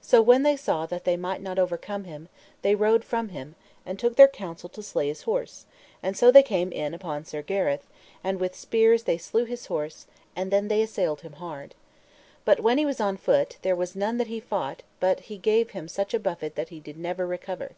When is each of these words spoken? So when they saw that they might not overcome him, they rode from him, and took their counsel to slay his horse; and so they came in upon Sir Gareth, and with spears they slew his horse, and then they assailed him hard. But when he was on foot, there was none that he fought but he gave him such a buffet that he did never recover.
So 0.00 0.22
when 0.22 0.44
they 0.44 0.56
saw 0.56 0.86
that 0.86 1.04
they 1.04 1.18
might 1.18 1.42
not 1.42 1.58
overcome 1.58 2.04
him, 2.04 2.30
they 2.62 2.74
rode 2.74 3.04
from 3.04 3.28
him, 3.28 3.54
and 3.84 3.98
took 3.98 4.16
their 4.16 4.26
counsel 4.26 4.70
to 4.70 4.82
slay 4.82 5.08
his 5.08 5.24
horse; 5.24 5.66
and 6.02 6.16
so 6.16 6.30
they 6.32 6.42
came 6.42 6.72
in 6.72 6.94
upon 6.94 7.26
Sir 7.26 7.42
Gareth, 7.42 7.86
and 8.24 8.40
with 8.40 8.56
spears 8.56 9.02
they 9.02 9.18
slew 9.18 9.44
his 9.44 9.66
horse, 9.66 10.06
and 10.34 10.50
then 10.50 10.68
they 10.68 10.80
assailed 10.80 11.20
him 11.20 11.34
hard. 11.34 11.74
But 12.46 12.60
when 12.60 12.78
he 12.78 12.86
was 12.86 12.98
on 12.98 13.18
foot, 13.18 13.58
there 13.60 13.76
was 13.76 13.94
none 13.94 14.16
that 14.16 14.28
he 14.28 14.40
fought 14.40 14.84
but 15.00 15.20
he 15.28 15.36
gave 15.36 15.72
him 15.72 15.86
such 15.86 16.14
a 16.14 16.18
buffet 16.18 16.54
that 16.54 16.70
he 16.70 16.80
did 16.80 16.96
never 16.98 17.26
recover. 17.26 17.72